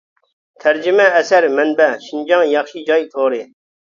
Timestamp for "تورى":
3.13-3.39